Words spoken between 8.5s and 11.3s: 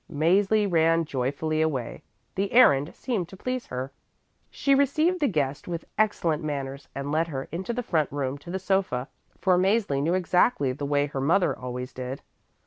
sofa, for Mäzli knew exactly the way her